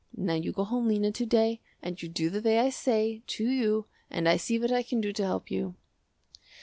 [0.17, 3.47] Now you go home Lena to day and you do the way I say, to
[3.47, 5.75] you, and I see what I can do to help you."